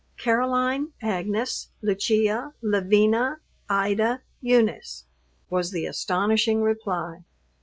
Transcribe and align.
"Caroline 0.17 0.93
Agnes 1.03 1.69
Lucia 1.83 2.55
Lavina 2.63 3.39
Ida 3.69 4.23
Eunice," 4.41 5.05
was 5.51 5.69
the 5.69 5.85
astonishing 5.85 6.63
reply. 6.63 7.23